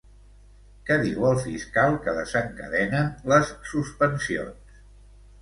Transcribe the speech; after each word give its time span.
Què 0.87 0.95
diu 1.03 1.27
el 1.31 1.37
fiscal 1.43 1.97
que 2.07 2.15
desencadenen 2.21 3.13
les 3.35 3.53
suspensions? 3.75 4.83